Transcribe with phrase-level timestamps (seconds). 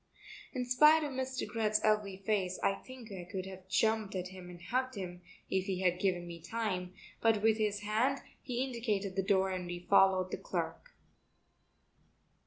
[0.53, 1.47] In spite of Mr.
[1.47, 5.65] Greth's ugly face I think I could have jumped at him and hugged him if
[5.65, 9.85] he had given me time, but with his hand he indicated the door and we
[9.87, 10.95] followed the clerk.